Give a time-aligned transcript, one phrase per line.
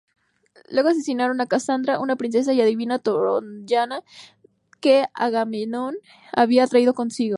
[0.69, 4.03] Luego asesinaron a Casandra, una princesa y adivina troyana
[4.79, 5.95] que Agamenón
[6.31, 7.29] había traído consigo.